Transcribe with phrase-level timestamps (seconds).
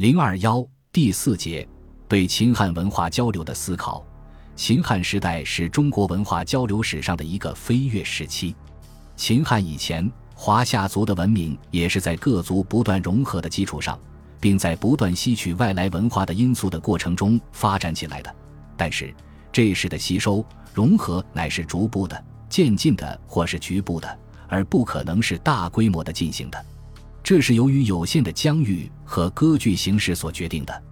[0.00, 1.68] 零二幺第四节
[2.08, 4.02] 对秦汉文化交流的思考。
[4.56, 8.56] 秦汉时代是中国文化交流史上的一个飞跃时期。
[9.14, 14.00] 秦汉以前，华夏族的文明也是在各族不断融合的基础上，
[14.40, 18.34] 并在不断吸取外来文化的因素的过程中发展起来的。
[18.78, 19.14] 但是，
[19.52, 20.42] 这时的吸收
[20.72, 26.64] 融合乃是逐步的、渐进的，或是局部的，而不可能是大规模的进行的。
[27.30, 30.82] 这是由于有限的疆域和割据形势所决定的。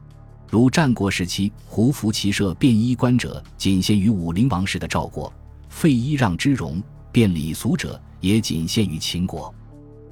[0.49, 5.29] 如战国时期，胡服骑射便衣冠者仅限于武陵王氏的赵国；
[5.69, 9.53] 废衣让之戎，变礼俗者也仅限于秦国。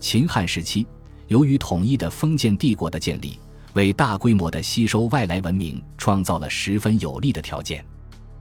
[0.00, 0.84] 秦汉时期，
[1.28, 3.38] 由于统一的封建帝国的建立，
[3.74, 7.86] 为大规模的吸收外来文明创造了十分有利的条件。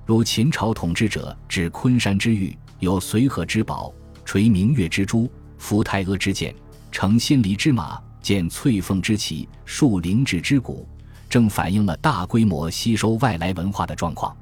[0.07, 3.93] 如秦朝统治者指昆山之玉，有随和之宝，
[4.25, 6.51] 垂明月之珠，服太阿之剑。
[6.95, 10.87] 乘仙离之马，见翠凤之旗，树灵芝之谷，
[11.29, 14.33] 正反映了大规模吸收外来文化的状况。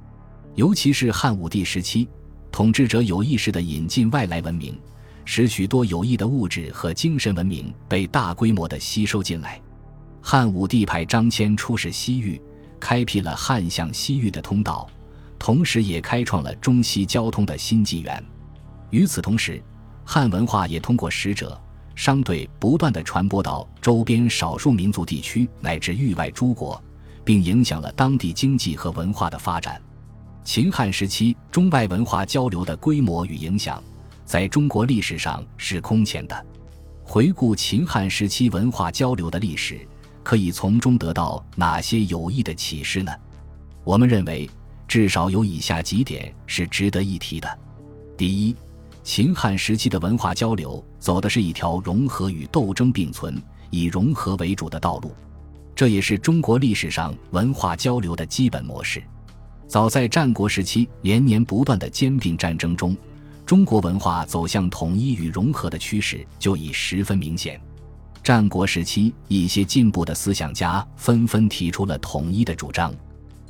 [0.53, 2.07] 尤其是汉武帝时期，
[2.51, 4.79] 统治者有意识地引进外来文明，
[5.25, 9.59] 使许多有益的物质和精神文明被大规模地吸收进来。
[10.21, 12.39] 汉武帝派张骞出使西域，
[12.79, 14.87] 开辟了汉向西域的通道，
[15.39, 18.23] 同时也开创了中西交通的新纪元。
[18.91, 19.59] 与此同时，
[20.05, 21.59] 汉文化也通过使者。
[21.95, 26.81] 商队不断地传播到周边少数民族地区乃至域外诸国，
[27.23, 29.81] 并影响了当地经济和文化的发展。
[30.43, 33.81] 秦汉时期中外文化交流的规模与影响，
[34.25, 36.45] 在中国历史上是空前的。
[37.03, 39.87] 回顾秦汉时期文化交流的历史，
[40.23, 43.11] 可以从中得到哪些有益的启示呢？
[43.83, 44.49] 我们认为，
[44.87, 47.59] 至少有以下几点是值得一提的：
[48.17, 48.55] 第一，
[49.03, 55.13] 秦汉时期的文化交流走的是一条融合与斗争并存、以融合为主的道路，
[55.75, 59.03] 这也是中国历史上文化交流的基本模式。
[59.67, 62.95] 早在战国时期，连年不断的兼并战争中，
[63.45, 67.59] 中国文化走向统一与融合的趋势就已十分明显。
[68.23, 72.93] 战国时期，一些进步的思想家纷纷提出了统一的主张，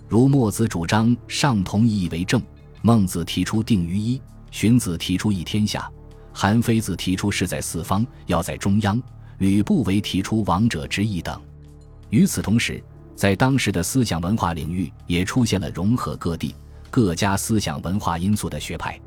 [0.10, 2.42] 如墨子主张上同一为政，
[2.82, 4.20] 孟子提出定于一。
[4.54, 5.92] 荀子提出一天下，
[6.32, 9.02] 韩非子提出事在四方，要在中央，
[9.40, 11.42] 吕不韦提出王者之义等。
[12.12, 12.82] 与此同时，
[13.16, 16.54] 在当时的思想文化领域，也出现了融合各地
[16.92, 18.98] 各家思想文化因素的学派，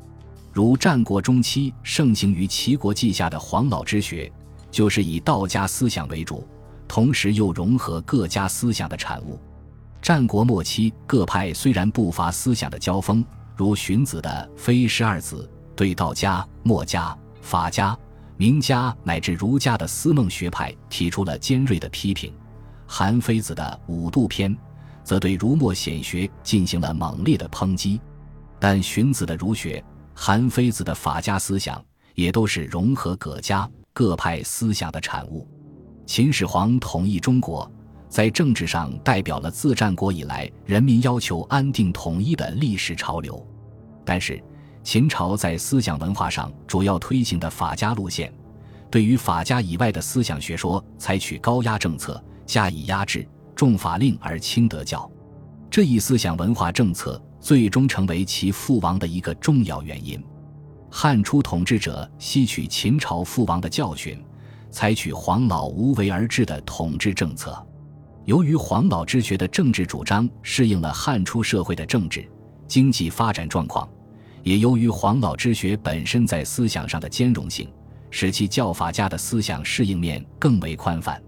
[0.51, 4.29] 如战国中期盛行于齐国稷下的黄老之学，
[4.69, 6.45] 就是以道家思想为主，
[6.89, 9.39] 同时又融合各家思想的产物。
[10.01, 13.23] 战国末期各派虽然不乏思想的交锋。
[13.57, 17.97] 如荀子的非十二子对道家、墨家、法家、
[18.37, 22.31] 名家乃至儒家的思梦学派提出了尖锐的批评；
[22.85, 24.55] 韩非子的五度篇
[25.03, 27.99] 则对儒墨显学进行了猛烈的抨击。
[28.59, 35.47] 但荀子的儒学、韩非子的法家思想也都是融合各家各派思想的产物。
[36.05, 37.71] 秦始皇统一中国。
[38.09, 43.45] 在政治上，代表了自战国以来人民要求安定统一的历史潮流。
[44.05, 44.41] 但是，
[44.83, 48.33] 秦朝在思想文化上主要推行的法家路线，
[48.89, 55.09] 对于法家以外的思想学说，采取高压政策，加以压制，重法令而轻德教。
[55.69, 60.23] 这一思想文化政策最终成为其覆亡的一个重要原因。
[60.89, 64.17] 汉初统治者吸取秦朝覆亡的教训，
[64.71, 67.61] 采取黄老无为而治的统治政策。
[68.27, 72.29] 由于黄老之学的政治主张适应了汉初社会的政治
[72.67, 73.87] 经济发展状况，
[74.43, 77.71] 也由于黄老之学本身在思想上的兼容性，
[78.11, 81.23] 使其教法家的思想适应面更为宽泛。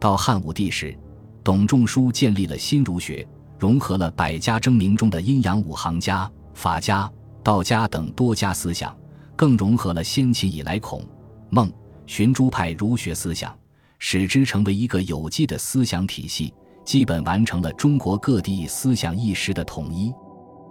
[0.00, 0.98] 到汉武帝时，
[1.44, 3.24] 董仲舒建立了新儒学，
[3.56, 7.08] 融合了百家争鸣中的阴阳五行家、法家、
[7.44, 8.92] 道家等多家思想，
[9.36, 11.06] 更融合了先秦以来孔、
[11.50, 11.72] 孟、
[12.04, 13.56] 荀诸派儒学思想。
[14.04, 16.52] 使之成为一个有机的思想体系，
[16.84, 20.12] 基本完成了中国各地思想意识的统一。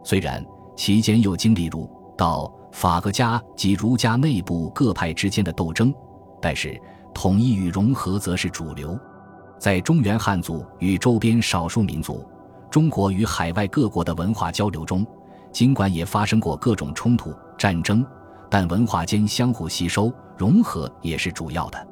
[0.03, 0.45] 虽然
[0.75, 5.93] 其间又经历儒、道、法各家及儒家内部各派之间的斗争，
[6.41, 6.77] 但是
[7.13, 8.99] 统一与融合则是主流。
[9.57, 12.27] 在中原汉族与周边少数民族、
[12.69, 15.07] 中国与海外各国的文化交流中，
[15.53, 18.05] 尽管也发生过各种冲突、战争，
[18.49, 21.87] 但文化间相互吸收、融合也是主要的。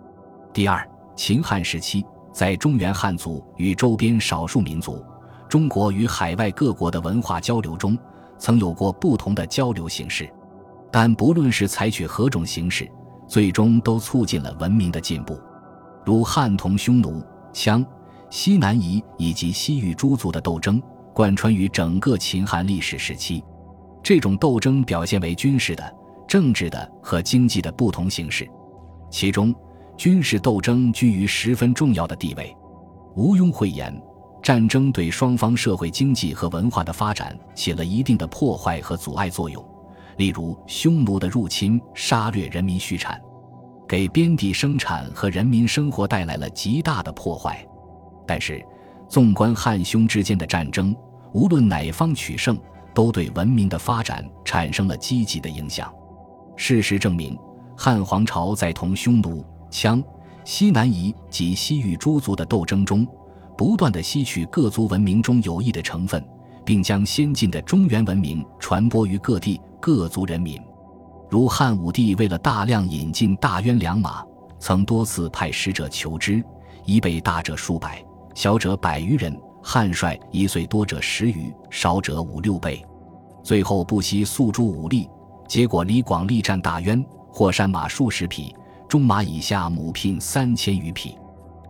[0.52, 0.86] 第二。
[1.20, 5.04] 秦汉时期，在中原汉族与周边少数民族、
[5.50, 7.98] 中国与海外各国的文化交流中，
[8.38, 10.32] 曾有过不同的交流形式，
[10.90, 12.90] 但不论是采取何种形式，
[13.28, 15.38] 最终都促进了文明的进步。
[16.06, 17.22] 如汉同匈奴、
[17.52, 17.86] 羌、
[18.30, 20.82] 西南夷以及西域诸族的斗争，
[21.14, 23.44] 贯穿于整个秦汉历史时期。
[24.02, 25.94] 这种斗争表现为军事的、
[26.26, 28.50] 政治的和经济的不同形式，
[29.12, 29.54] 其中
[30.00, 32.56] 军事斗争居于十分重要的地位。
[33.18, 33.94] 毋庸讳言，
[34.42, 39.62] 战争对双方社会、经济和文化的发展起了一定的破坏和阻碍作用。
[40.16, 43.20] 例如，匈奴的入侵杀掠人民畜产，
[43.90, 47.62] 给边地生产和人民生活带来了极大的破坏。
[48.26, 48.66] 但是，
[49.10, 50.96] 纵观汉匈之间的战争，
[51.34, 52.58] 无论哪方取胜，
[52.94, 55.94] 都对文明的发展产生了积极的影响。
[56.56, 57.38] 事实证明，
[57.76, 60.04] 汉皇朝在同匈奴、羌、
[60.44, 63.08] 西南夷及西域诸族的斗争中，
[63.58, 66.24] 不断地吸取各族文明中有益的成分，
[66.66, 70.60] 并将先进的中原文明传播于各地各族人民。
[71.30, 74.24] 如汉武帝为了大量引进大渊良马，
[74.60, 76.44] 曾多次派使者求之，
[76.86, 78.04] 一备大者数百。
[78.34, 82.84] 小者百余人，汉帅一岁多者十余，少者五六倍。
[83.44, 85.10] 最后不惜诉诸武力，
[85.48, 88.56] 结果李广力战大渊，获山马数十匹，
[88.90, 91.16] 中马以下母聘三千余匹。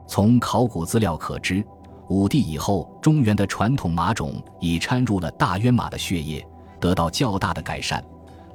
[0.07, 1.63] 从考古资料可知，
[2.07, 6.43] 武帝以后，中原的传统马种已掺入了大渊马的血液，
[6.79, 8.01] 得到较大的改善，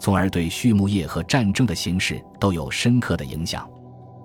[0.00, 3.68] 从而对畜牧业和战争的形势都有深刻的影响。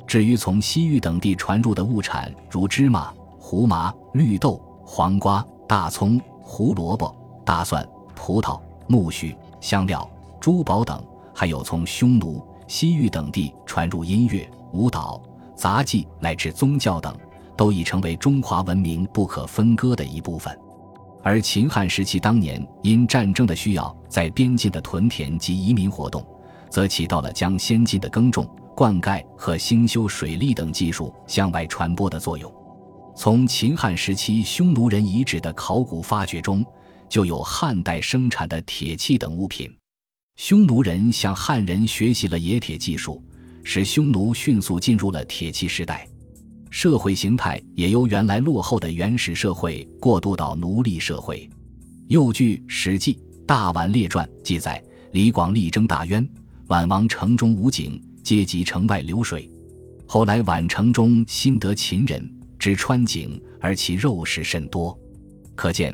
[0.08, 3.14] 至于从西域等地传入的物产，如芝麻。
[3.42, 7.84] 胡麻、绿豆、黄瓜、大葱、胡萝卜、大蒜、
[8.14, 10.08] 葡萄、苜蓿、香料、
[10.40, 11.04] 珠宝等，
[11.34, 15.20] 还有从匈奴、西域等地传入音乐、舞蹈、
[15.56, 17.14] 杂技乃至宗教等，
[17.58, 20.56] 都已成为中华文明不可分割的一部分。
[21.24, 26.24] 而秦汉时期当年因战争的需要，在边境的屯田及移民活动，
[26.70, 32.54] 则起到了将先进的耕种、灌溉和兴修水利等技术向外传播的作用。
[33.16, 36.64] 从秦汉时期匈奴人遗址的考古发掘中，
[37.10, 39.68] 就有汉代生产的铁器等物品。
[40.40, 43.22] 匈奴人向汉人学习了冶铁技术，
[43.62, 46.08] 使匈奴迅速进入了铁器时代。
[46.70, 51.48] 社会形态也由原来落后的原始社会过渡到奴隶社会。
[52.08, 53.16] 又据《史记·
[53.46, 54.82] 大宛列传》记载，
[55.12, 56.26] 李广力征大渊，
[56.70, 59.52] 宛王城中无井，皆及城外流水。
[60.08, 62.34] 后来宛城中新得秦人。
[62.58, 64.98] 之穿井，而其肉食甚多，
[65.54, 65.94] 可见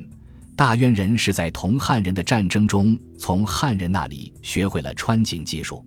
[0.55, 5.85] 大渊人是在同汉人的战争中，从汉人那里学会了穿井技术。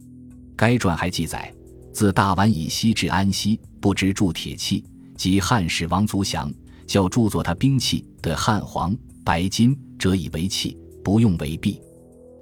[0.54, 1.50] 该传还记载，
[1.90, 4.84] 自大宛以西至安西，不知铸铁器，
[5.16, 6.52] 即汉使王族祥
[6.86, 8.94] 教铸作他兵器，得汉黄、
[9.24, 11.80] 白金，折以为器，不用为璧。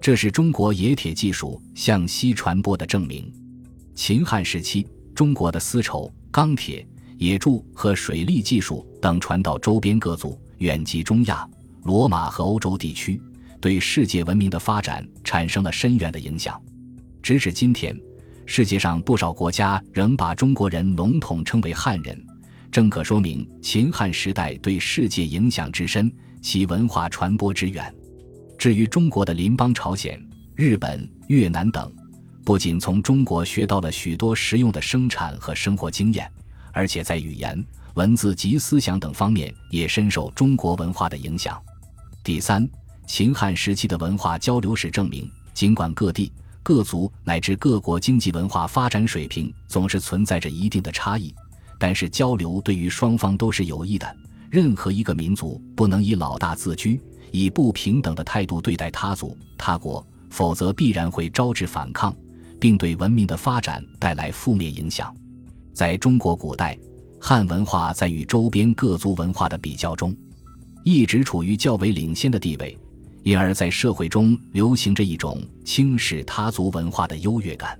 [0.01, 3.33] 这是中国冶铁技术向西传播的证明。
[3.95, 4.85] 秦汉时期，
[5.15, 6.87] 中国的丝绸、钢铁。
[7.21, 11.49] 冶铸和水利技术等传到周边各族，远及中亚、
[11.87, 13.23] 罗马和欧洲地区，
[13.61, 16.61] 对世界文明的发展产生了深远的影响。
[17.23, 17.97] 直至今天，
[18.45, 22.21] 世界上不少国家仍把中国人笼统称为汉人，
[22.73, 26.13] 正可说明秦汉时代对世界影响之深，
[26.43, 27.95] 其文化传播之远。
[28.59, 30.21] 至于中国的邻邦朝鲜、
[30.57, 31.93] 日本、越南等，
[32.45, 36.29] 不仅从中国学到了许多实用的生产和生活经验。
[36.73, 41.59] 而且在语言、文字及思想等方面也深受中国文化的影响。
[42.27, 42.69] 第三，
[43.07, 51.33] 秦汉时期的文化交流史证明，尽管各地、各族乃至各国经济文化发展水平总是存在着一定的差异，
[51.79, 54.17] 但是交流对于双方都是有益的。
[54.51, 62.13] 任何一个民族不能以老大自居，以不平等的态度对待他族、他国，否则必然会招致反抗，
[62.59, 65.15] 并对文明的发展带来负面影响。
[65.73, 66.77] 在中国古代，
[67.21, 70.13] 汉文化在与周边各族文化的比较中，
[70.87, 72.79] 一直处于较为领先的地位，
[73.25, 77.77] 因而，在社会中流行着一种轻视他族文化的优越感。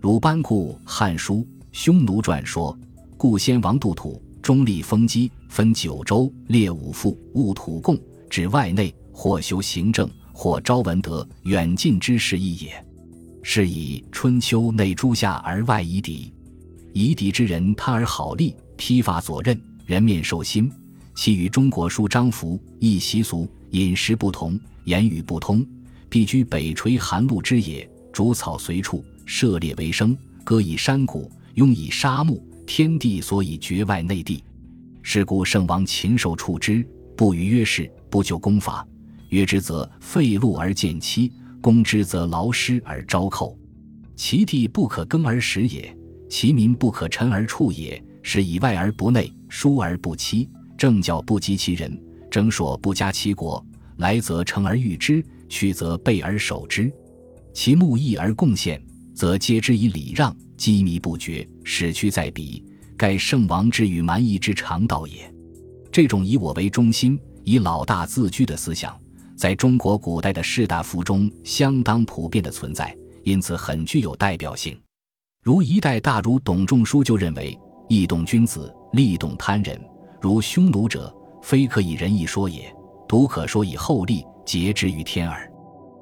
[0.00, 1.38] 鲁班固《汉书·
[1.72, 2.78] 匈奴传》说
[3.18, 7.98] ：“故先王度土，中立封基，分九州，列五府，务土贡，
[8.30, 12.86] 指外内，或修行政，或招文德，远近之事异也。
[13.42, 16.32] 是以春秋内诸夏而外夷狄。”
[16.94, 20.70] 夷狄之人，贪而好利，披发左衽，人面兽心。
[21.16, 25.66] 其与中国书章符、异习俗、饮食不同，言语不通，
[26.10, 32.46] 必居北垂寒露之野，逐草随处，涉猎为生，割以山谷，拥以沙木。
[32.66, 34.44] 天地所以绝外内地。
[35.02, 38.86] 是故圣王禽兽处之，不逾约事，不就功法。
[39.30, 41.32] 约之则废禄而见妻，
[41.62, 43.56] 攻之则劳师而招寇。
[44.16, 45.96] 其地不可耕而食也。
[46.28, 51.98] 其民不可陈而处也，是以外而不内，疏而不欺，政教不及其人，
[52.30, 53.64] 征硕不加其国。
[53.96, 56.92] 来则成而御之，去则备而守之。
[57.54, 58.78] 其目义而贡献，
[59.14, 62.62] 则皆之以礼让，积靡不绝，使屈在彼。
[62.94, 65.32] 盖圣王之与蛮夷之常道也。
[65.90, 68.94] 这种以我为中心、以老大自居的思想，
[69.34, 74.78] 在中国古代的士大夫中相当普遍的存在，因此很具有代表性。
[75.42, 79.80] 如一代大儒董仲舒就认为：“义动君子，利动他人。
[80.26, 82.74] 如匈奴者，非可以仁义说也。”
[83.08, 85.48] 独可说以厚利，节之于天耳。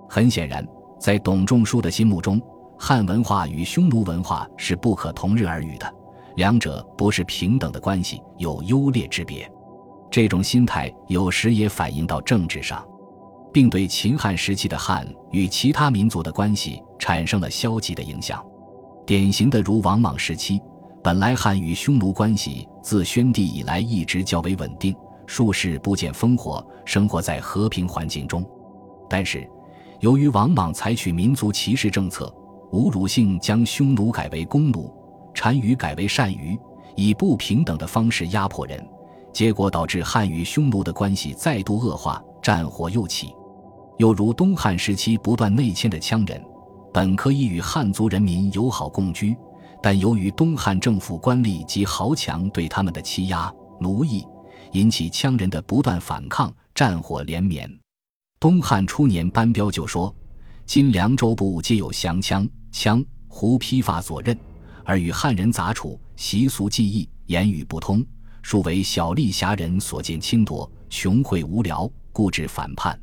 [0.08, 0.66] 很显然，
[0.98, 2.40] 在董仲舒的心目中，
[2.78, 5.94] 汉文化与匈奴文化是不可同日而语的，
[6.36, 9.46] 两者不是平等的关系，有优劣之别。
[10.10, 12.82] 这种心态有时也反映到政治上，
[13.52, 18.42] 并对秦汉时期的汉与其他民族的关系产生了消极的影响。
[19.04, 20.58] 典型的如王莽时期，
[21.02, 24.94] 本来汉与匈奴关系自宣帝以来一直较为稳定。
[25.26, 28.44] 术士不见烽火，生活在和平环境中。
[29.08, 29.48] 但是，
[30.00, 32.30] 由于王莽采取民族歧视政策，
[32.72, 34.92] 侮辱性将匈奴改为公奴，
[35.32, 36.58] 单于改为单于，
[36.94, 38.86] 以不平等的方式压迫人，
[39.32, 43.34] 结果导致汉与匈奴的关系再度恶化，战火又起。
[43.96, 46.44] 又如东汉时期不断内迁的羌人，
[46.92, 49.34] 本可以与汉族人民友好共居，
[49.84, 54.24] 但由于东汉政府官吏及豪强对他们的欺压、奴役。
[54.72, 57.70] 引起羌人的不断反抗，战火连绵。
[58.40, 60.12] 东汉初年，班彪就说
[60.64, 64.34] ：“今凉州部皆有降羌、羌胡披发左任，
[64.86, 68.02] 而与汉人杂处，习俗技艺，言语不通，
[68.40, 72.98] 数为小吏侠人所见轻夺，穷秽无聊，故致反叛。”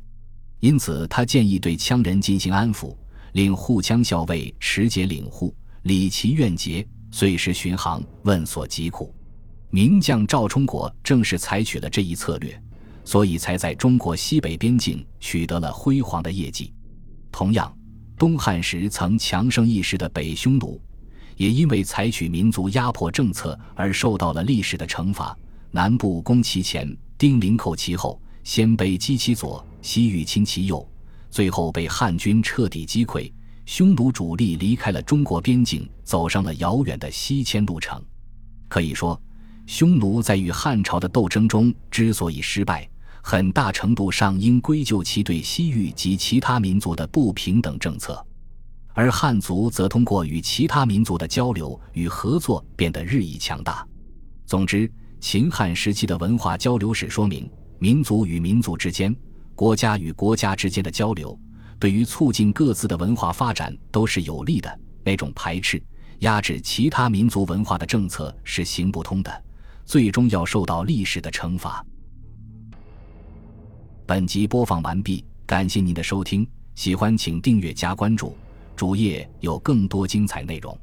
[0.58, 2.92] 因此，他建议对羌人进行安抚，
[3.34, 9.12] 令护羌校尉持节领户，理其怨结，遂时巡航，问所疾苦。
[9.70, 12.62] 名将赵充国正是采取了这一策略，
[13.04, 16.72] 所以才在中国西北边境取得了辉煌的业绩。
[17.32, 17.74] 同样，
[18.16, 20.80] 东汉时曾强盛一时的北匈奴，
[21.36, 25.36] 也因为采取民族压迫政策而受到了历史的惩罚。
[25.70, 30.86] 南部攻其前，丁零寇其后，鲜卑击其左，西域侵其右，
[31.30, 33.32] 最后被汉军彻底击溃。
[33.64, 38.02] 匈奴主力离开了中国边境，走上了遥远的西迁路程。
[38.68, 39.20] 可以说。
[39.64, 42.86] 匈奴在与汉朝的斗争中之所以失败，
[43.22, 48.22] 很大程度上应归咎其对西域及其他民族的不平等政策，
[48.92, 53.86] 而汉族则通过与其他民族的交流与合作变得日益强大。
[54.44, 54.90] 总之，
[55.20, 59.14] 秦汉时期的文化交流史说明，民族与民族之间、
[59.54, 61.38] 国家与国家之间的交流，
[61.82, 64.80] 对于促进各自的文化发展都是有利的。
[65.02, 65.82] 那种排斥、
[66.20, 69.44] 压制其他民族文化的政策是行不通的。
[69.84, 71.84] 最终要受到历史的惩罚。
[74.06, 76.46] 本集播放完毕，感谢您的收听，
[76.76, 78.36] 喜欢请订阅加关注，
[78.76, 80.78] 主页有更多精彩内容。